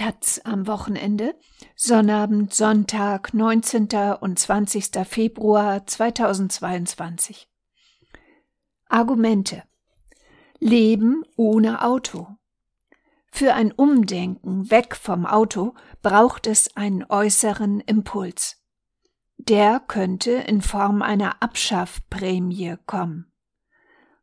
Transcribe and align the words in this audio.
Taz 0.00 0.40
am 0.44 0.66
Wochenende, 0.66 1.38
Sonnabend, 1.76 2.54
Sonntag, 2.54 3.34
19. 3.34 3.88
und 4.18 4.38
20. 4.38 5.06
Februar 5.06 5.86
2022. 5.86 7.50
Argumente. 8.88 9.62
Leben 10.58 11.22
ohne 11.36 11.84
Auto. 11.84 12.28
Für 13.30 13.52
ein 13.52 13.72
Umdenken 13.72 14.70
weg 14.70 14.96
vom 14.96 15.26
Auto 15.26 15.74
braucht 16.00 16.46
es 16.46 16.74
einen 16.78 17.04
äußeren 17.06 17.80
Impuls. 17.80 18.56
Der 19.36 19.80
könnte 19.80 20.30
in 20.30 20.62
Form 20.62 21.02
einer 21.02 21.42
Abschaffprämie 21.42 22.76
kommen. 22.86 23.30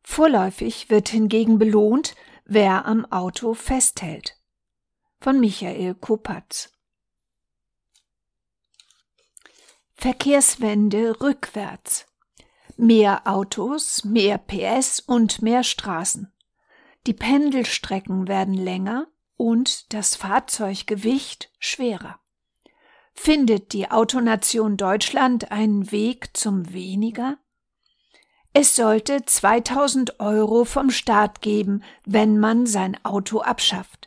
Vorläufig 0.02 0.90
wird 0.90 1.08
hingegen 1.08 1.60
belohnt, 1.60 2.16
wer 2.44 2.84
am 2.84 3.04
Auto 3.12 3.54
festhält 3.54 4.37
von 5.20 5.40
Michael 5.40 5.94
Kopatz. 5.94 6.72
Verkehrswende 9.94 11.20
rückwärts. 11.20 12.06
Mehr 12.76 13.26
Autos, 13.26 14.04
mehr 14.04 14.38
PS 14.38 15.00
und 15.00 15.42
mehr 15.42 15.64
Straßen. 15.64 16.32
Die 17.08 17.14
Pendelstrecken 17.14 18.28
werden 18.28 18.54
länger 18.54 19.08
und 19.36 19.92
das 19.92 20.14
Fahrzeuggewicht 20.14 21.50
schwerer. 21.58 22.20
Findet 23.12 23.72
die 23.72 23.90
Autonation 23.90 24.76
Deutschland 24.76 25.50
einen 25.50 25.90
Weg 25.90 26.36
zum 26.36 26.72
weniger? 26.72 27.38
Es 28.52 28.76
sollte 28.76 29.24
2000 29.24 30.20
Euro 30.20 30.64
vom 30.64 30.90
Staat 30.90 31.40
geben, 31.40 31.82
wenn 32.04 32.38
man 32.38 32.66
sein 32.66 32.96
Auto 33.04 33.40
abschafft. 33.40 33.97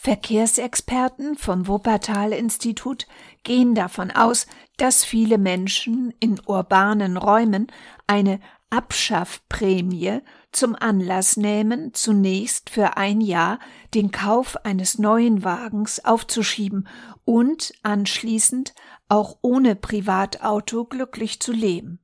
Verkehrsexperten 0.00 1.36
vom 1.36 1.66
Wuppertal-Institut 1.66 3.08
gehen 3.42 3.74
davon 3.74 4.12
aus, 4.12 4.46
dass 4.76 5.04
viele 5.04 5.38
Menschen 5.38 6.14
in 6.20 6.40
urbanen 6.46 7.16
Räumen 7.16 7.66
eine 8.06 8.38
Abschaffprämie 8.70 10.20
zum 10.52 10.76
Anlass 10.76 11.36
nehmen, 11.36 11.94
zunächst 11.94 12.70
für 12.70 12.96
ein 12.96 13.20
Jahr 13.20 13.58
den 13.92 14.12
Kauf 14.12 14.64
eines 14.64 15.00
neuen 15.00 15.42
Wagens 15.42 16.04
aufzuschieben 16.04 16.86
und 17.24 17.72
anschließend 17.82 18.74
auch 19.08 19.38
ohne 19.42 19.74
Privatauto 19.74 20.84
glücklich 20.84 21.40
zu 21.40 21.50
leben. 21.50 21.98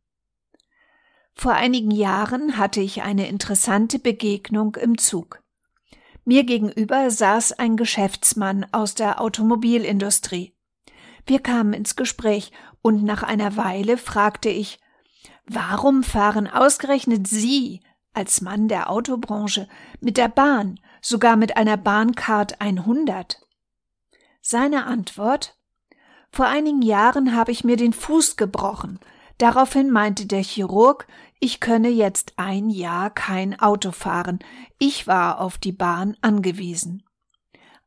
Vor 1.32 1.52
einigen 1.52 1.92
Jahren 1.92 2.58
hatte 2.58 2.80
ich 2.80 3.02
eine 3.02 3.28
interessante 3.28 4.00
Begegnung 4.00 4.74
im 4.74 4.98
Zug. 4.98 5.43
Mir 6.24 6.44
gegenüber 6.44 7.10
saß 7.10 7.52
ein 7.52 7.76
Geschäftsmann 7.76 8.66
aus 8.72 8.94
der 8.94 9.20
Automobilindustrie. 9.20 10.54
Wir 11.26 11.40
kamen 11.40 11.74
ins 11.74 11.96
Gespräch 11.96 12.50
und 12.80 13.04
nach 13.04 13.22
einer 13.22 13.56
Weile 13.56 13.98
fragte 13.98 14.48
ich, 14.48 14.78
warum 15.46 16.02
fahren 16.02 16.48
ausgerechnet 16.48 17.26
Sie 17.26 17.80
als 18.14 18.40
Mann 18.40 18.68
der 18.68 18.90
Autobranche 18.90 19.68
mit 20.00 20.16
der 20.16 20.28
Bahn, 20.28 20.80
sogar 21.02 21.36
mit 21.36 21.56
einer 21.56 21.76
Bahncard 21.76 22.60
100? 22.60 23.40
Seine 24.40 24.86
Antwort 24.86 25.58
Vor 26.30 26.46
einigen 26.46 26.82
Jahren 26.82 27.36
habe 27.36 27.52
ich 27.52 27.64
mir 27.64 27.76
den 27.76 27.92
Fuß 27.92 28.36
gebrochen. 28.36 28.98
Daraufhin 29.38 29.90
meinte 29.90 30.26
der 30.26 30.42
Chirurg, 30.42 31.06
ich 31.40 31.60
könne 31.60 31.88
jetzt 31.88 32.34
ein 32.36 32.70
Jahr 32.70 33.10
kein 33.10 33.58
Auto 33.58 33.92
fahren. 33.92 34.38
Ich 34.78 35.06
war 35.06 35.40
auf 35.40 35.58
die 35.58 35.72
Bahn 35.72 36.16
angewiesen. 36.20 37.04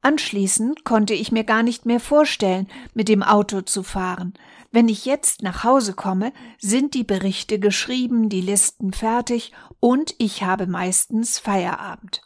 Anschließend 0.02 0.84
konnte 0.84 1.14
ich 1.14 1.32
mir 1.32 1.44
gar 1.44 1.64
nicht 1.64 1.86
mehr 1.86 2.00
vorstellen, 2.00 2.68
mit 2.94 3.10
dem 3.10 3.24
Auto 3.24 3.62
zu 3.62 3.84
fahren. 3.84 4.34
Wenn 4.72 4.90
ich 4.90 5.06
jetzt 5.06 5.42
nach 5.42 5.64
Hause 5.64 5.94
komme, 5.94 6.34
sind 6.60 6.94
die 6.94 7.04
Berichte 7.04 7.60
geschrieben, 7.60 8.30
die 8.30 8.42
Listen 8.42 8.94
fertig 8.94 9.54
und 9.80 10.14
ich 10.18 10.44
habe 10.44 10.68
meistens 10.68 11.40
Feierabend. 11.40 12.22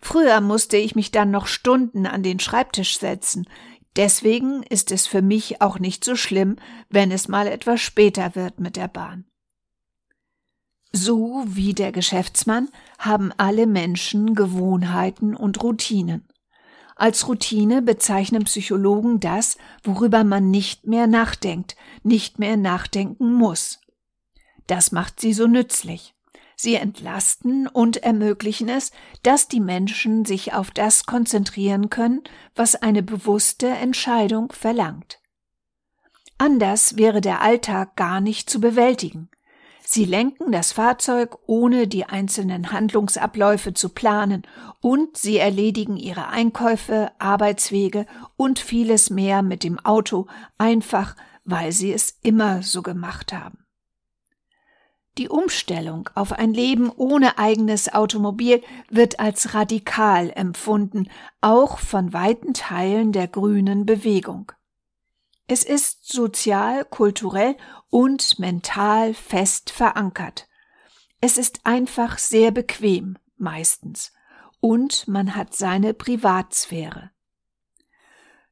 Früher 0.00 0.40
musste 0.40 0.76
ich 0.76 0.94
mich 0.94 1.12
dann 1.12 1.30
noch 1.30 1.46
Stunden 1.46 2.06
an 2.06 2.22
den 2.22 2.40
Schreibtisch 2.40 2.98
setzen. 2.98 3.48
Deswegen 3.96 4.62
ist 4.64 4.90
es 4.90 5.06
für 5.06 5.22
mich 5.22 5.62
auch 5.62 5.78
nicht 5.78 6.04
so 6.04 6.16
schlimm, 6.16 6.56
wenn 6.90 7.10
es 7.10 7.28
mal 7.28 7.46
etwas 7.46 7.80
später 7.80 8.34
wird 8.34 8.60
mit 8.60 8.76
der 8.76 8.88
Bahn. 8.88 9.24
So 10.96 11.42
wie 11.48 11.74
der 11.74 11.90
Geschäftsmann 11.90 12.68
haben 13.00 13.32
alle 13.36 13.66
Menschen 13.66 14.36
Gewohnheiten 14.36 15.34
und 15.34 15.60
Routinen. 15.60 16.24
Als 16.94 17.26
Routine 17.26 17.82
bezeichnen 17.82 18.44
Psychologen 18.44 19.18
das, 19.18 19.58
worüber 19.82 20.22
man 20.22 20.52
nicht 20.52 20.86
mehr 20.86 21.08
nachdenkt, 21.08 21.74
nicht 22.04 22.38
mehr 22.38 22.56
nachdenken 22.56 23.32
muss. 23.32 23.80
Das 24.68 24.92
macht 24.92 25.18
sie 25.18 25.32
so 25.32 25.48
nützlich. 25.48 26.14
Sie 26.54 26.76
entlasten 26.76 27.66
und 27.66 27.96
ermöglichen 28.04 28.68
es, 28.68 28.92
dass 29.24 29.48
die 29.48 29.58
Menschen 29.58 30.24
sich 30.24 30.52
auf 30.52 30.70
das 30.70 31.06
konzentrieren 31.06 31.90
können, 31.90 32.22
was 32.54 32.76
eine 32.76 33.02
bewusste 33.02 33.66
Entscheidung 33.66 34.52
verlangt. 34.52 35.18
Anders 36.38 36.96
wäre 36.96 37.20
der 37.20 37.40
Alltag 37.40 37.96
gar 37.96 38.20
nicht 38.20 38.48
zu 38.48 38.60
bewältigen. 38.60 39.28
Sie 39.86 40.06
lenken 40.06 40.50
das 40.50 40.72
Fahrzeug, 40.72 41.36
ohne 41.46 41.86
die 41.86 42.06
einzelnen 42.06 42.72
Handlungsabläufe 42.72 43.74
zu 43.74 43.90
planen, 43.90 44.42
und 44.80 45.18
sie 45.18 45.36
erledigen 45.36 45.98
ihre 45.98 46.28
Einkäufe, 46.28 47.12
Arbeitswege 47.18 48.06
und 48.36 48.58
vieles 48.58 49.10
mehr 49.10 49.42
mit 49.42 49.62
dem 49.62 49.78
Auto, 49.78 50.26
einfach 50.56 51.14
weil 51.44 51.72
sie 51.72 51.92
es 51.92 52.18
immer 52.22 52.62
so 52.62 52.80
gemacht 52.80 53.34
haben. 53.34 53.58
Die 55.18 55.28
Umstellung 55.28 56.08
auf 56.14 56.32
ein 56.32 56.54
Leben 56.54 56.90
ohne 56.90 57.38
eigenes 57.38 57.92
Automobil 57.92 58.62
wird 58.88 59.20
als 59.20 59.54
radikal 59.54 60.32
empfunden, 60.34 61.08
auch 61.40 61.78
von 61.78 62.12
weiten 62.12 62.54
Teilen 62.54 63.12
der 63.12 63.28
grünen 63.28 63.86
Bewegung. 63.86 64.50
Es 65.46 65.62
ist 65.62 66.10
sozial, 66.10 66.86
kulturell 66.86 67.56
und 67.90 68.38
mental 68.38 69.12
fest 69.12 69.70
verankert. 69.70 70.48
Es 71.20 71.36
ist 71.36 71.60
einfach 71.64 72.16
sehr 72.18 72.50
bequem, 72.50 73.18
meistens, 73.36 74.12
und 74.60 75.06
man 75.06 75.36
hat 75.36 75.54
seine 75.54 75.92
Privatsphäre. 75.92 77.10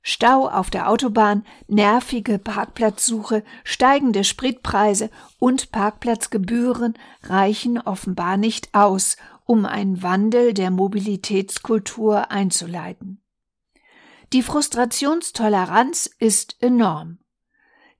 Stau 0.02 0.48
auf 0.48 0.68
der 0.68 0.90
Autobahn, 0.90 1.46
nervige 1.68 2.38
Parkplatzsuche, 2.38 3.44
steigende 3.62 4.24
Spritpreise 4.24 5.10
und 5.38 5.70
Parkplatzgebühren 5.70 6.94
reichen 7.22 7.78
offenbar 7.80 8.36
nicht 8.36 8.74
aus, 8.74 9.16
um 9.44 9.64
einen 9.64 10.02
Wandel 10.02 10.54
der 10.54 10.70
Mobilitätskultur 10.70 12.30
einzuleiten. 12.30 13.21
Die 14.32 14.42
Frustrationstoleranz 14.42 16.08
ist 16.18 16.56
enorm. 16.60 17.18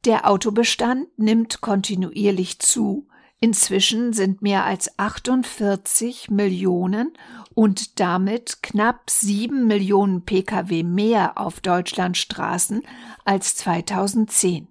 Der 0.06 0.26
Autobestand 0.26 1.06
nimmt 1.18 1.60
kontinuierlich 1.60 2.58
zu. 2.58 3.06
Inzwischen 3.38 4.14
sind 4.14 4.40
mehr 4.40 4.64
als 4.64 4.98
48 4.98 6.30
Millionen 6.30 7.12
und 7.54 8.00
damit 8.00 8.62
knapp 8.62 9.10
sieben 9.10 9.66
Millionen 9.66 10.24
Pkw 10.24 10.82
mehr 10.84 11.36
auf 11.38 11.60
Deutschlands 11.60 12.20
Straßen 12.20 12.82
als 13.26 13.54
2010. 13.56 14.68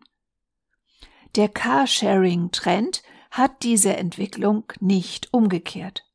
Der 1.35 1.47
Carsharing-Trend 1.47 3.03
hat 3.29 3.61
diese 3.61 3.95
Entwicklung 3.97 4.63
nicht 4.79 5.31
umgekehrt. 5.31 6.05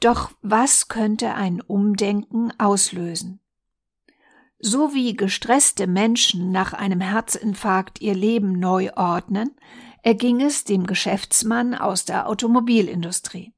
Doch 0.00 0.32
was 0.42 0.88
könnte 0.88 1.34
ein 1.34 1.62
Umdenken 1.62 2.52
auslösen? 2.58 3.40
So 4.58 4.94
wie 4.94 5.14
gestresste 5.14 5.86
Menschen 5.86 6.50
nach 6.50 6.72
einem 6.72 7.00
Herzinfarkt 7.00 8.00
ihr 8.00 8.14
Leben 8.14 8.58
neu 8.58 8.90
ordnen, 8.94 9.50
erging 10.02 10.40
es 10.40 10.64
dem 10.64 10.86
Geschäftsmann 10.86 11.74
aus 11.74 12.04
der 12.04 12.28
Automobilindustrie. 12.28 13.52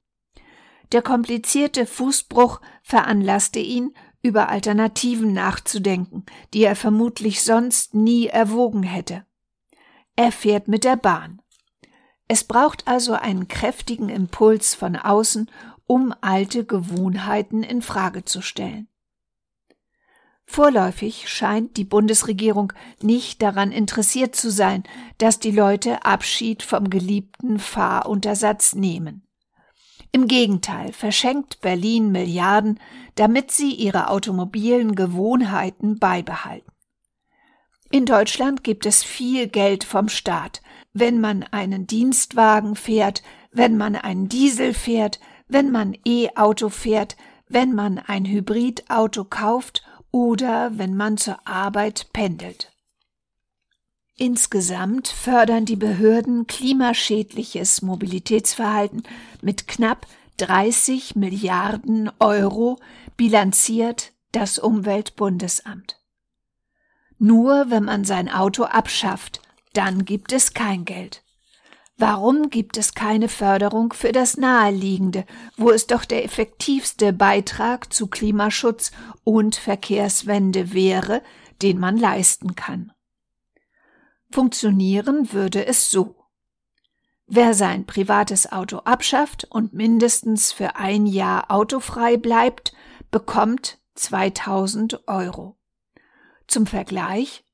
Der 0.93 1.03
komplizierte 1.03 1.87
Fußbruch 1.87 2.61
veranlasste 2.83 3.61
ihn, 3.61 3.95
über 4.23 4.49
Alternativen 4.49 5.33
nachzudenken, 5.33 6.27
die 6.53 6.65
er 6.65 6.75
vermutlich 6.75 7.43
sonst 7.43 7.95
nie 7.95 8.27
erwogen 8.27 8.83
hätte. 8.83 9.25
Er 10.17 10.33
fährt 10.33 10.67
mit 10.67 10.83
der 10.83 10.97
Bahn. 10.97 11.41
Es 12.27 12.45
braucht 12.45 12.89
also 12.89 13.15
einen 13.15 13.47
kräftigen 13.47 14.09
Impuls 14.09 14.75
von 14.75 14.97
außen, 14.97 15.51
um 15.87 16.13
alte 16.21 16.65
Gewohnheiten 16.65 17.63
in 17.63 17.81
Frage 17.81 18.25
zu 18.25 18.43
stellen. 18.43 18.88
Vorläufig 20.51 21.29
scheint 21.29 21.77
die 21.77 21.85
Bundesregierung 21.85 22.73
nicht 23.03 23.43
daran 23.43 23.71
interessiert 23.71 24.35
zu 24.35 24.51
sein, 24.51 24.83
dass 25.19 25.39
die 25.39 25.51
Leute 25.51 26.07
Abschied 26.07 26.63
vom 26.63 26.89
geliebten 26.89 27.59
Fahruntersatz 27.59 28.75
nehmen. 28.75 29.27
Im 30.11 30.27
Gegenteil 30.27 30.95
verschenkt 30.95 31.61
Berlin 31.61 32.11
Milliarden, 32.11 32.81
damit 33.15 33.51
sie 33.51 33.73
ihre 33.75 34.09
automobilen 34.09 34.95
Gewohnheiten 34.95 35.99
beibehalten. 35.99 36.73
In 37.91 38.07
Deutschland 38.07 38.65
gibt 38.65 38.87
es 38.87 39.05
viel 39.05 39.49
Geld 39.49 39.85
vom 39.85 40.09
Staat, 40.09 40.63
wenn 40.95 41.21
man 41.21 41.43
einen 41.43 41.87
Dienstwagen 41.87 42.75
fährt, 42.75 43.23
wenn 43.53 43.77
man 43.77 43.97
einen 43.97 44.31
Diesel 44.31 44.73
fährt, 44.73 45.21
wenn 45.47 45.71
man 45.71 45.95
E-Auto 46.07 46.71
fährt, 46.71 47.19
wenn 47.49 47.75
man 47.75 47.99
ein 47.99 48.25
Hybridauto 48.25 49.25
kauft 49.25 49.83
oder 50.11 50.79
wenn 50.79 50.97
man 50.97 51.17
zur 51.17 51.47
Arbeit 51.47 52.09
pendelt. 52.13 52.73
Insgesamt 54.17 55.09
fördern 55.09 55.65
die 55.65 55.77
Behörden 55.77 56.47
klimaschädliches 56.47 57.83
Mobilitätsverhalten 57.83 59.05
mit 59.43 59.69
knapp 59.69 60.07
30 60.39 61.17
Milliarden 61.17 62.11
Euro, 62.21 62.79
bilanziert 63.17 64.13
das 64.33 64.59
Umweltbundesamt. 64.59 66.01
Nur 67.19 67.71
wenn 67.71 67.85
man 67.85 68.05
sein 68.05 68.29
Auto 68.29 68.65
abschafft, 68.65 69.41
dann 69.73 70.05
gibt 70.05 70.33
es 70.33 70.55
kein 70.55 70.85
Geld. 70.85 71.25
Warum 72.01 72.49
gibt 72.49 72.77
es 72.77 72.95
keine 72.95 73.29
Förderung 73.29 73.93
für 73.93 74.13
das 74.13 74.37
Naheliegende, 74.37 75.27
wo 75.57 75.71
es 75.71 75.89
doch 75.89 76.05
der 76.05 76.25
effektivste 76.25 77.13
Beitrag 77.13 77.93
zu 77.93 78.07
Klimaschutz 78.07 78.93
und 79.25 79.57
Verkehrswende 79.57 80.73
wäre, 80.73 81.23
den 81.61 81.81
man 81.81 81.97
leisten 81.97 82.55
kann? 82.55 82.93
Funktionieren 84.31 85.33
würde 85.33 85.67
es 85.67 85.91
so. 85.91 86.15
Wer 87.27 87.53
sein 87.53 87.85
privates 87.85 88.53
Auto 88.53 88.79
abschafft 88.79 89.49
und 89.51 89.73
mindestens 89.73 90.53
für 90.53 90.77
ein 90.77 91.05
Jahr 91.05 91.51
autofrei 91.51 92.17
bleibt, 92.17 92.75
bekommt 93.11 93.81
2000 93.97 95.09
Euro. 95.09 95.59
Zum 96.47 96.67
Vergleich, 96.67 97.45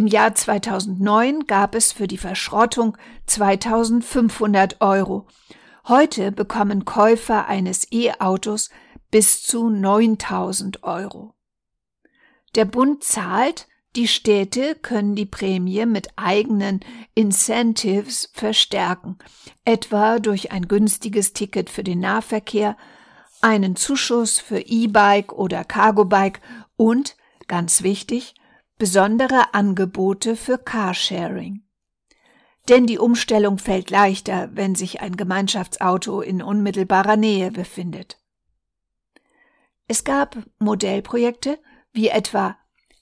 im 0.00 0.06
Jahr 0.06 0.34
2009 0.34 1.46
gab 1.46 1.74
es 1.74 1.92
für 1.92 2.06
die 2.06 2.16
Verschrottung 2.16 2.96
2500 3.26 4.80
Euro. 4.80 5.26
Heute 5.86 6.32
bekommen 6.32 6.86
Käufer 6.86 7.48
eines 7.48 7.86
E-Autos 7.92 8.70
bis 9.10 9.42
zu 9.42 9.68
9000 9.68 10.84
Euro. 10.84 11.34
Der 12.54 12.64
Bund 12.64 13.04
zahlt, 13.04 13.68
die 13.94 14.08
Städte 14.08 14.74
können 14.74 15.16
die 15.16 15.26
Prämie 15.26 15.84
mit 15.84 16.08
eigenen 16.16 16.80
Incentives 17.14 18.30
verstärken, 18.32 19.18
etwa 19.66 20.18
durch 20.18 20.50
ein 20.50 20.66
günstiges 20.66 21.34
Ticket 21.34 21.68
für 21.68 21.84
den 21.84 22.00
Nahverkehr, 22.00 22.78
einen 23.42 23.76
Zuschuss 23.76 24.40
für 24.40 24.60
E-Bike 24.60 25.34
oder 25.34 25.62
Cargo-Bike 25.62 26.40
und, 26.76 27.18
ganz 27.48 27.82
wichtig, 27.82 28.34
besondere 28.80 29.52
Angebote 29.52 30.36
für 30.36 30.56
Carsharing. 30.56 31.62
Denn 32.70 32.86
die 32.86 32.98
Umstellung 32.98 33.58
fällt 33.58 33.90
leichter, 33.90 34.48
wenn 34.54 34.74
sich 34.74 35.02
ein 35.02 35.18
Gemeinschaftsauto 35.18 36.22
in 36.22 36.42
unmittelbarer 36.42 37.16
Nähe 37.16 37.50
befindet. 37.50 38.18
Es 39.86 40.02
gab 40.02 40.38
Modellprojekte 40.58 41.58
wie 41.92 42.08
etwa 42.08 42.56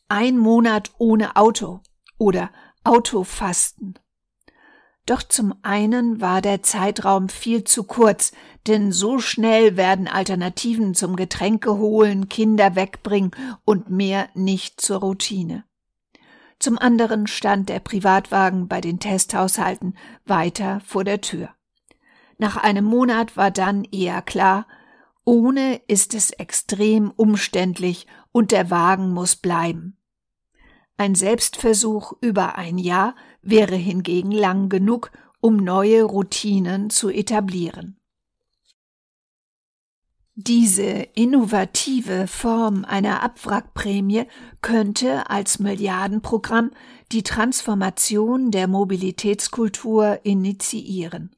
ein 0.09 0.37
Monat 0.37 0.91
ohne 0.99 1.37
Auto 1.37 1.81
oder 2.19 2.51
Autofasten. 2.83 4.01
Doch 5.07 5.23
zum 5.23 5.55
einen 5.63 6.21
war 6.21 6.43
der 6.43 6.65
Zeitraum 6.65 7.29
viel 7.29 7.63
zu 7.63 7.85
kurz, 7.85 8.33
denn 8.67 8.91
so 8.91 9.21
schnell 9.21 9.77
werden 9.77 10.09
Alternativen 10.09 10.95
zum 10.95 11.15
Getränke 11.15 11.79
holen, 11.79 12.29
Kinder 12.29 12.75
wegbringen 12.75 13.31
und 13.65 13.91
mehr 13.91 14.29
nicht 14.35 14.81
zur 14.81 14.99
Routine. 14.99 15.68
Zum 16.59 16.79
anderen 16.79 17.27
stand 17.27 17.69
der 17.69 17.81
Privatwagen 17.81 18.67
bei 18.67 18.81
den 18.81 18.99
Testhaushalten 18.99 19.95
weiter 20.27 20.81
vor 20.85 21.05
der 21.05 21.21
Tür. 21.21 21.51
Nach 22.39 22.57
einem 22.57 22.85
Monat 22.85 23.37
war 23.37 23.51
dann 23.51 23.85
eher 23.85 24.23
klar, 24.23 24.67
ohne 25.25 25.81
ist 25.89 26.15
es 26.15 26.31
extrem 26.31 27.11
umständlich 27.11 28.07
und 28.33 28.51
der 28.51 28.71
Wagen 28.71 29.13
muss 29.13 29.37
bleiben. 29.37 29.97
Ein 30.97 31.15
Selbstversuch 31.15 32.15
über 32.21 32.57
ein 32.57 32.79
Jahr 32.79 33.15
wäre 33.43 33.77
hingegen 33.77 34.33
lang 34.33 34.69
genug, 34.69 35.13
um 35.41 35.57
neue 35.57 36.03
Routinen 36.03 36.91
zu 36.91 37.09
etablieren. 37.09 37.98
Diese 40.41 40.85
innovative 41.17 42.29
Form 42.29 42.85
einer 42.85 43.25
Abwrackprämie 43.25 44.27
könnte 44.63 45.29
als 45.29 45.59
Milliardenprogramm 45.59 46.71
die 47.11 47.25
Transformation 47.25 48.53
der 48.53 48.69
Mobilitätskultur 48.69 50.21
initiieren. 50.23 51.35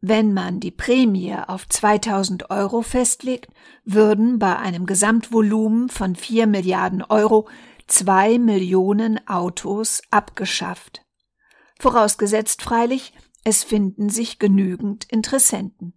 Wenn 0.00 0.34
man 0.34 0.58
die 0.58 0.72
Prämie 0.72 1.36
auf 1.46 1.68
2000 1.68 2.50
Euro 2.50 2.82
festlegt, 2.82 3.52
würden 3.84 4.40
bei 4.40 4.56
einem 4.56 4.84
Gesamtvolumen 4.84 5.90
von 5.90 6.16
4 6.16 6.48
Milliarden 6.48 7.04
Euro 7.04 7.48
zwei 7.86 8.36
Millionen 8.36 9.28
Autos 9.28 10.02
abgeschafft. 10.10 11.02
Vorausgesetzt 11.78 12.62
freilich, 12.62 13.12
es 13.44 13.62
finden 13.62 14.08
sich 14.08 14.40
genügend 14.40 15.04
Interessenten. 15.04 15.94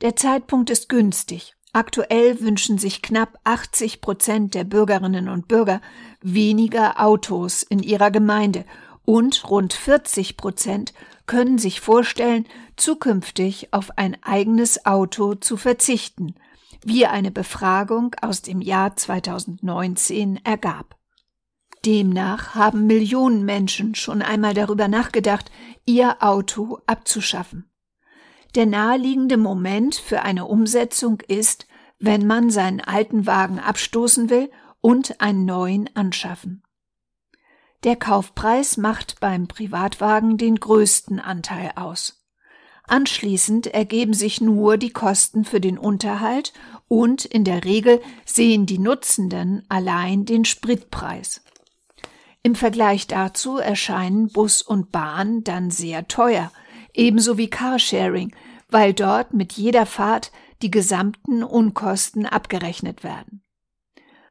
Der 0.00 0.16
Zeitpunkt 0.16 0.70
ist 0.70 0.88
günstig. 0.88 1.54
Aktuell 1.72 2.40
wünschen 2.40 2.78
sich 2.78 3.02
knapp 3.02 3.38
80 3.44 4.00
Prozent 4.00 4.54
der 4.54 4.64
Bürgerinnen 4.64 5.28
und 5.28 5.46
Bürger 5.46 5.80
weniger 6.20 7.00
Autos 7.00 7.62
in 7.62 7.82
ihrer 7.82 8.10
Gemeinde 8.10 8.64
und 9.04 9.48
rund 9.50 9.72
40 9.72 10.36
Prozent 10.36 10.94
können 11.26 11.58
sich 11.58 11.80
vorstellen, 11.80 12.46
zukünftig 12.76 13.72
auf 13.72 13.96
ein 13.98 14.16
eigenes 14.22 14.84
Auto 14.86 15.34
zu 15.34 15.56
verzichten, 15.56 16.34
wie 16.82 17.06
eine 17.06 17.30
Befragung 17.30 18.16
aus 18.20 18.42
dem 18.42 18.60
Jahr 18.60 18.96
2019 18.96 20.44
ergab. 20.44 20.96
Demnach 21.86 22.54
haben 22.54 22.86
Millionen 22.86 23.44
Menschen 23.44 23.94
schon 23.94 24.22
einmal 24.22 24.54
darüber 24.54 24.88
nachgedacht, 24.88 25.50
ihr 25.86 26.22
Auto 26.22 26.78
abzuschaffen. 26.86 27.69
Der 28.54 28.66
naheliegende 28.66 29.36
Moment 29.36 29.94
für 29.94 30.22
eine 30.22 30.46
Umsetzung 30.46 31.20
ist, 31.28 31.66
wenn 31.98 32.26
man 32.26 32.50
seinen 32.50 32.80
alten 32.80 33.26
Wagen 33.26 33.58
abstoßen 33.58 34.30
will 34.30 34.50
und 34.80 35.20
einen 35.20 35.44
neuen 35.44 35.94
anschaffen. 35.94 36.62
Der 37.84 37.96
Kaufpreis 37.96 38.76
macht 38.76 39.20
beim 39.20 39.46
Privatwagen 39.46 40.36
den 40.36 40.56
größten 40.56 41.20
Anteil 41.20 41.72
aus. 41.76 42.26
Anschließend 42.86 43.68
ergeben 43.68 44.14
sich 44.14 44.40
nur 44.40 44.76
die 44.76 44.90
Kosten 44.90 45.44
für 45.44 45.60
den 45.60 45.78
Unterhalt 45.78 46.52
und 46.88 47.24
in 47.24 47.44
der 47.44 47.64
Regel 47.64 48.00
sehen 48.24 48.66
die 48.66 48.80
Nutzenden 48.80 49.64
allein 49.68 50.24
den 50.24 50.44
Spritpreis. 50.44 51.42
Im 52.42 52.54
Vergleich 52.54 53.06
dazu 53.06 53.58
erscheinen 53.58 54.28
Bus 54.28 54.60
und 54.60 54.90
Bahn 54.90 55.44
dann 55.44 55.70
sehr 55.70 56.08
teuer, 56.08 56.50
ebenso 56.94 57.38
wie 57.38 57.50
Carsharing, 57.50 58.34
weil 58.68 58.94
dort 58.94 59.34
mit 59.34 59.52
jeder 59.52 59.86
Fahrt 59.86 60.32
die 60.62 60.70
gesamten 60.70 61.42
Unkosten 61.42 62.26
abgerechnet 62.26 63.02
werden. 63.02 63.42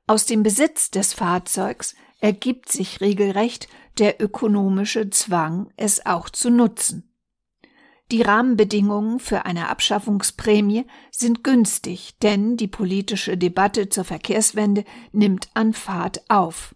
Aus 0.08 0.26
dem 0.26 0.44
Besitz 0.44 0.92
des 0.92 1.14
Fahrzeugs 1.14 1.96
ergibt 2.20 2.72
sich 2.72 3.02
regelrecht 3.02 3.68
der 3.98 4.22
ökonomische 4.22 5.10
Zwang, 5.10 5.72
es 5.78 6.06
auch 6.06 6.30
zu 6.30 6.50
nutzen. 6.50 7.10
Die 8.12 8.24
Rahmenbedingungen 8.24 9.20
für 9.20 9.46
eine 9.46 9.70
Abschaffungsprämie 9.70 10.86
sind 11.12 11.44
günstig, 11.44 12.18
denn 12.24 12.58
die 12.58 12.68
politische 12.68 13.38
Debatte 13.38 13.90
zur 13.90 14.04
Verkehrswende 14.04 14.84
nimmt 15.12 15.50
an 15.54 15.74
Fahrt 15.74 16.24
auf. 16.28 16.74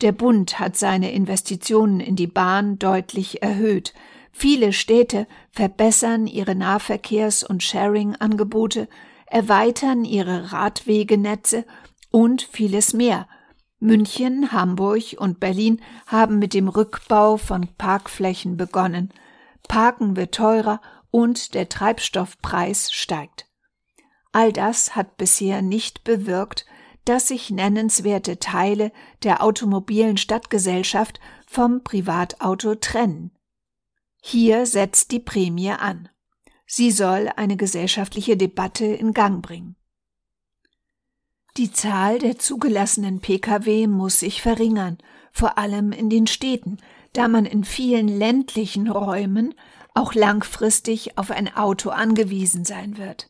Der 0.00 0.12
Bund 0.12 0.58
hat 0.58 0.76
seine 0.76 1.12
Investitionen 1.12 2.00
in 2.00 2.16
die 2.16 2.26
Bahn 2.26 2.78
deutlich 2.78 3.42
erhöht. 3.42 3.92
Viele 4.32 4.72
Städte 4.72 5.26
verbessern 5.50 6.26
ihre 6.26 6.52
Nahverkehrs- 6.52 7.44
und 7.44 7.62
Sharing-Angebote, 7.62 8.88
erweitern 9.26 10.04
ihre 10.04 10.52
Radwegenetze 10.52 11.64
und 12.10 12.42
vieles 12.42 12.92
mehr– 12.92 13.28
München, 13.82 14.52
Hamburg 14.52 15.16
und 15.18 15.40
Berlin 15.40 15.82
haben 16.06 16.38
mit 16.38 16.54
dem 16.54 16.68
Rückbau 16.68 17.36
von 17.36 17.66
Parkflächen 17.78 18.56
begonnen. 18.56 19.12
Parken 19.66 20.14
wird 20.14 20.36
teurer 20.36 20.80
und 21.10 21.54
der 21.54 21.68
Treibstoffpreis 21.68 22.92
steigt. 22.92 23.48
All 24.30 24.52
das 24.52 24.94
hat 24.94 25.16
bisher 25.16 25.62
nicht 25.62 26.04
bewirkt, 26.04 26.64
dass 27.04 27.26
sich 27.26 27.50
nennenswerte 27.50 28.38
Teile 28.38 28.92
der 29.24 29.42
automobilen 29.42 30.16
Stadtgesellschaft 30.16 31.18
vom 31.48 31.82
Privatauto 31.82 32.76
trennen. 32.76 33.32
Hier 34.24 34.66
setzt 34.66 35.10
die 35.10 35.18
Prämie 35.18 35.72
an. 35.72 36.08
Sie 36.64 36.92
soll 36.92 37.28
eine 37.36 37.56
gesellschaftliche 37.56 38.36
Debatte 38.36 38.86
in 38.86 39.12
Gang 39.12 39.42
bringen. 39.42 39.74
Die 41.56 41.72
Zahl 41.72 42.20
der 42.20 42.38
zugelassenen 42.38 43.20
Pkw 43.20 43.88
muss 43.88 44.20
sich 44.20 44.40
verringern, 44.40 44.96
vor 45.32 45.58
allem 45.58 45.90
in 45.90 46.08
den 46.08 46.28
Städten, 46.28 46.78
da 47.12 47.26
man 47.26 47.44
in 47.44 47.64
vielen 47.64 48.06
ländlichen 48.06 48.88
Räumen 48.88 49.54
auch 49.92 50.14
langfristig 50.14 51.18
auf 51.18 51.32
ein 51.32 51.54
Auto 51.54 51.90
angewiesen 51.90 52.64
sein 52.64 52.96
wird. 52.96 53.28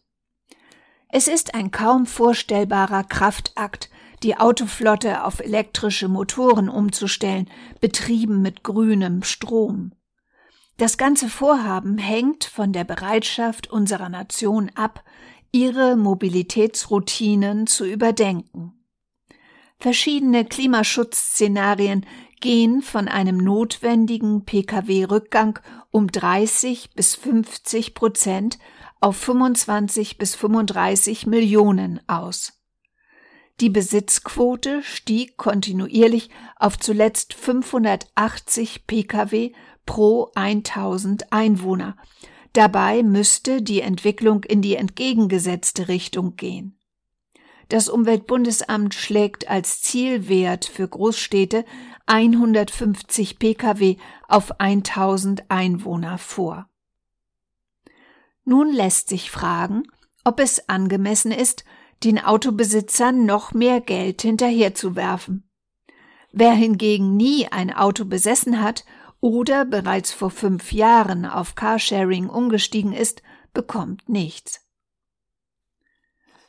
Es 1.09 1.27
ist 1.27 1.55
ein 1.55 1.71
kaum 1.71 2.05
vorstellbarer 2.05 3.03
Kraftakt, 3.03 3.91
die 4.23 4.37
Autoflotte 4.37 5.25
auf 5.25 5.41
elektrische 5.41 6.09
Motoren 6.09 6.69
umzustellen, 6.69 7.51
betrieben 7.81 8.43
mit 8.43 8.63
grünem 8.63 9.23
Strom. 9.23 9.95
Das 10.76 10.97
ganze 10.97 11.29
Vorhaben 11.29 11.99
hängt 11.99 12.45
von 12.45 12.73
der 12.73 12.85
Bereitschaft 12.85 13.71
unserer 13.71 14.09
Nation 14.09 14.71
ab, 14.75 15.05
ihre 15.52 15.97
Mobilitätsroutinen 15.97 17.67
zu 17.67 17.85
überdenken. 17.85 18.73
Verschiedene 19.79 20.45
Klimaschutzszenarien 20.45 22.07
gehen 22.41 22.83
von 22.83 23.09
einem 23.09 23.37
notwendigen 23.37 24.45
Pkw-Rückgang 24.45 25.59
um 25.91 26.07
30 26.11 26.95
bis 26.95 27.14
50 27.17 27.95
Prozent 27.95 28.59
auf 29.00 29.17
25 29.17 30.19
bis 30.19 30.35
35 30.37 31.26
Millionen 31.26 32.00
aus. 32.09 32.52
Die 33.61 33.71
Besitzquote 33.71 34.83
stieg 34.83 35.37
kontinuierlich 35.37 36.31
auf 36.57 36.79
zuletzt 36.79 37.35
580 37.35 38.87
Pkw 38.87 39.52
pro 39.87 40.31
1000 40.35 41.33
Einwohner. 41.33 41.97
Dabei 42.53 43.03
müsste 43.03 43.62
die 43.62 43.81
Entwicklung 43.81 44.45
in 44.45 44.61
die 44.61 44.77
entgegengesetzte 44.77 45.89
Richtung 45.89 46.37
gehen. 46.37 46.79
Das 47.69 47.89
Umweltbundesamt 47.89 48.93
schlägt 48.93 49.49
als 49.49 49.81
Zielwert 49.81 50.67
für 50.67 50.87
Großstädte 50.87 51.65
150 52.07 53.39
Pkw 53.39 53.97
auf 54.29 54.61
1000 54.61 55.51
Einwohner 55.51 56.19
vor. 56.19 56.69
Nun 58.45 58.73
lässt 58.73 59.09
sich 59.09 59.31
fragen, 59.31 59.85
ob 60.25 60.41
es 60.41 60.69
angemessen 60.69 61.33
ist, 61.33 61.65
den 62.05 62.19
Autobesitzern 62.19 63.25
noch 63.25 63.53
mehr 63.53 63.81
Geld 63.81 64.23
hinterherzuwerfen. 64.23 65.49
Wer 66.33 66.53
hingegen 66.53 67.17
nie 67.17 67.47
ein 67.47 67.73
Auto 67.73 68.05
besessen 68.05 68.61
hat 68.61 68.85
oder 69.23 69.64
bereits 69.64 70.12
vor 70.12 70.31
fünf 70.31 70.73
Jahren 70.73 71.25
auf 71.25 71.55
Carsharing 71.55 72.29
umgestiegen 72.29 72.93
ist, 72.93 73.23
bekommt 73.55 74.09
nichts. 74.09 74.67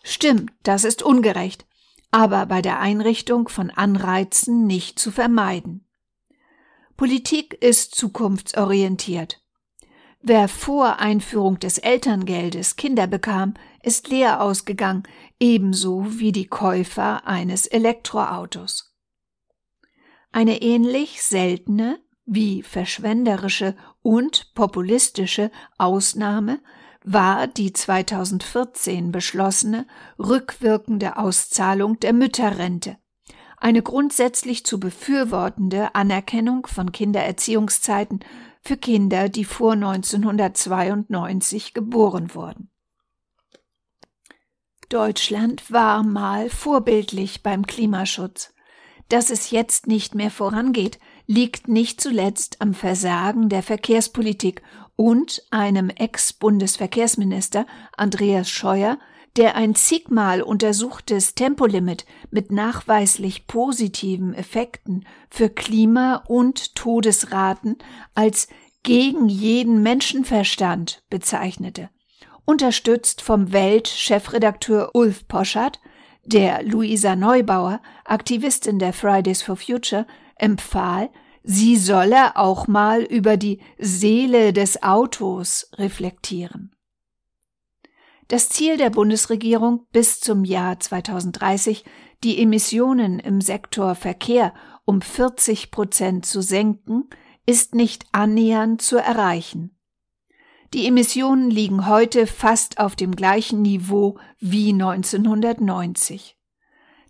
Stimmt, 0.03 0.51
das 0.63 0.83
ist 0.83 1.03
ungerecht, 1.03 1.65
aber 2.09 2.47
bei 2.47 2.63
der 2.63 2.79
Einrichtung 2.79 3.47
von 3.47 3.69
Anreizen 3.69 4.65
nicht 4.65 4.97
zu 4.97 5.11
vermeiden. 5.11 5.87
Politik 6.97 7.53
ist 7.53 7.93
zukunftsorientiert. 7.93 9.39
Wer 10.21 10.47
vor 10.47 10.99
Einführung 10.99 11.59
des 11.59 11.77
Elterngeldes 11.77 12.75
Kinder 12.75 13.05
bekam, 13.05 13.53
ist 13.83 14.07
leer 14.07 14.41
ausgegangen, 14.41 15.03
ebenso 15.39 16.19
wie 16.19 16.31
die 16.31 16.47
Käufer 16.47 17.27
eines 17.27 17.67
Elektroautos. 17.67 18.95
Eine 20.31 20.61
ähnlich 20.63 21.21
seltene 21.21 21.99
wie 22.25 22.63
verschwenderische 22.63 23.75
und 24.01 24.53
populistische 24.55 25.51
Ausnahme 25.77 26.59
war 27.03 27.47
die 27.47 27.73
2014 27.73 29.11
beschlossene 29.11 29.85
rückwirkende 30.17 31.17
Auszahlung 31.17 31.99
der 31.99 32.13
Mütterrente, 32.13 32.97
eine 33.57 33.81
grundsätzlich 33.81 34.65
zu 34.65 34.79
befürwortende 34.79 35.93
Anerkennung 35.95 36.65
von 36.65 36.91
Kindererziehungszeiten 36.91 38.21
für 38.61 38.77
Kinder, 38.77 39.27
die 39.27 39.43
vor 39.43 39.73
1992 39.73 41.73
geboren 41.73 42.33
wurden. 42.33 42.69
Deutschland 44.87 45.71
war 45.71 46.03
mal 46.03 46.49
vorbildlich 46.49 47.43
beim 47.43 47.65
Klimaschutz. 47.65 48.53
Dass 49.09 49.29
es 49.29 49.51
jetzt 49.51 49.87
nicht 49.87 50.15
mehr 50.15 50.31
vorangeht, 50.31 50.99
liegt 51.27 51.67
nicht 51.67 52.01
zuletzt 52.01 52.61
am 52.61 52.73
Versagen 52.73 53.49
der 53.49 53.63
Verkehrspolitik 53.63 54.61
und 54.95 55.43
einem 55.51 55.89
Ex-Bundesverkehrsminister 55.89 57.65
Andreas 57.97 58.49
Scheuer, 58.49 58.97
der 59.35 59.55
ein 59.55 59.73
zigmal 59.73 60.43
untersuchtes 60.43 61.33
Tempolimit 61.33 62.05
mit 62.29 62.51
nachweislich 62.51 63.47
positiven 63.47 64.33
Effekten 64.33 65.05
für 65.29 65.49
Klima 65.49 66.23
und 66.27 66.75
Todesraten 66.75 67.77
als 68.13 68.47
gegen 68.83 69.29
jeden 69.29 69.81
Menschenverstand 69.81 71.03
bezeichnete. 71.09 71.89
Unterstützt 72.45 73.21
vom 73.21 73.53
Welt-Chefredakteur 73.53 74.91
Ulf 74.93 75.27
Poschardt, 75.27 75.79
der 76.25 76.63
Luisa 76.63 77.15
Neubauer, 77.15 77.81
Aktivistin 78.05 78.79
der 78.79 78.93
Fridays 78.93 79.41
for 79.41 79.55
Future, 79.55 80.05
empfahl, 80.35 81.09
sie 81.43 81.77
solle 81.77 82.35
auch 82.35 82.67
mal 82.67 83.01
über 83.03 83.37
die 83.37 83.59
Seele 83.77 84.53
des 84.53 84.81
Autos 84.83 85.69
reflektieren. 85.77 86.73
Das 88.29 88.49
Ziel 88.49 88.77
der 88.77 88.89
Bundesregierung 88.89 89.85
bis 89.91 90.19
zum 90.19 90.45
Jahr 90.45 90.79
2030, 90.79 91.83
die 92.23 92.41
Emissionen 92.41 93.19
im 93.19 93.41
Sektor 93.41 93.95
Verkehr 93.95 94.53
um 94.85 95.01
40 95.01 95.71
Prozent 95.71 96.25
zu 96.25 96.41
senken, 96.41 97.09
ist 97.45 97.75
nicht 97.75 98.05
annähernd 98.13 98.81
zu 98.81 98.97
erreichen. 98.97 99.72
Die 100.73 100.87
Emissionen 100.87 101.51
liegen 101.51 101.85
heute 101.85 102.25
fast 102.25 102.79
auf 102.79 102.95
dem 102.95 103.15
gleichen 103.15 103.61
Niveau 103.61 104.17
wie 104.39 104.71
1990. 104.71 106.35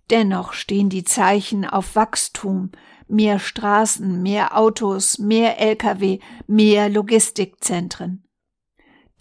Dennoch 0.10 0.52
stehen 0.52 0.90
die 0.90 1.06
Zeichen 1.06 1.64
auf 1.64 1.96
Wachstum, 1.96 2.72
mehr 3.08 3.40
Straßen, 3.40 4.22
mehr 4.22 4.58
Autos, 4.58 5.18
mehr 5.18 5.62
Lkw, 5.62 6.20
mehr 6.46 6.90
Logistikzentren. 6.90 8.28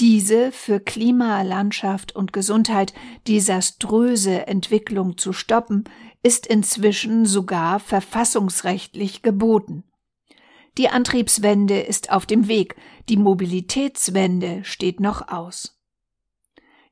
Diese 0.01 0.51
für 0.51 0.81
Klima, 0.81 1.43
Landschaft 1.43 2.17
und 2.17 2.33
Gesundheit 2.33 2.95
desaströse 3.29 4.49
Entwicklung 4.49 5.19
zu 5.19 5.33
stoppen, 5.33 5.85
ist 6.25 6.49
inzwischen 6.49 7.27
sogar 7.27 7.79
verfassungsrechtlich 7.79 9.23
geboten. 9.23 9.85
Die 10.79 10.89
Antriebswende 10.89 11.81
ist 11.81 12.11
auf 12.11 12.25
dem 12.25 12.49
Weg, 12.49 12.77
die 13.09 13.19
Mobilitätswende 13.19 14.65
steht 14.65 15.01
noch 15.01 15.29
aus. 15.29 15.79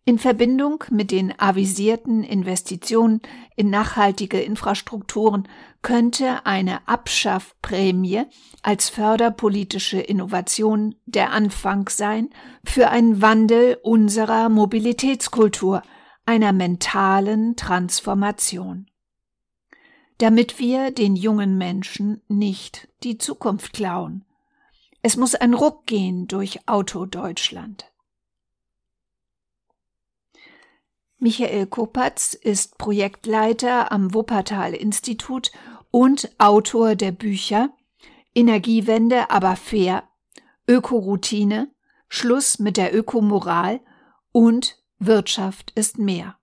In 0.05 0.19
Verbindung 0.19 0.83
mit 0.91 1.11
den 1.11 1.39
avisierten 1.39 2.25
Investitionen 2.25 3.21
in 3.55 3.71
nachhaltige 3.71 4.41
Infrastrukturen 4.41 5.47
könnte 5.83 6.47
eine 6.47 6.89
Abschaffprämie 6.89 8.25
als 8.63 8.89
förderpolitische 8.89 10.01
Innovation 10.01 10.97
der 11.07 11.33
Anfang 11.33 11.89
sein 11.89 12.31
für 12.65 12.91
einen 12.91 13.23
Wandel 13.23 13.79
unserer 13.83 14.49
Mobilitätskultur, 14.49 15.83
einer 16.27 16.53
mentalen 16.53 17.57
Transformation. 17.57 18.90
Damit 20.21 20.59
wir 20.59 20.91
den 20.91 21.17
jungen 21.17 21.57
Menschen 21.57 22.21
nicht 22.29 22.89
die 23.03 23.17
Zukunft 23.17 23.73
klauen. 23.73 24.27
Es 25.01 25.17
muss 25.17 25.35
ein 25.35 25.55
Ruck 25.55 25.87
gehen 25.87 26.29
durch 26.29 26.69
Auto 26.69 27.07
Deutschland. 27.07 27.91
Michael 31.17 31.67
Kopatz 31.67 32.35
ist 32.35 32.77
Projektleiter 32.77 33.93
am 33.93 34.13
Wuppertal 34.13 34.75
Institut 34.75 35.53
und 35.91 36.31
Autor 36.37 36.97
der 36.97 37.13
Bücher 37.13 37.71
Energiewende 38.35 39.31
aber 39.31 39.57
fair, 39.57 40.05
Ökoroutine, 40.69 41.75
Schluss 42.09 42.59
mit 42.59 42.77
der 42.77 42.95
Ökomoral 42.95 43.81
und 44.33 44.77
Wirtschaft 44.99 45.73
ist 45.75 45.99
mehr. 45.99 46.40